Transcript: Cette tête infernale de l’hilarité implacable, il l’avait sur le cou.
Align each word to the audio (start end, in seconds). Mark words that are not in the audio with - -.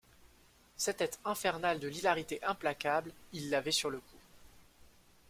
Cette 0.77 0.97
tête 0.97 1.19
infernale 1.25 1.79
de 1.79 1.87
l’hilarité 1.87 2.43
implacable, 2.43 3.13
il 3.33 3.51
l’avait 3.51 3.71
sur 3.71 3.91
le 3.91 3.99
cou. 3.99 4.17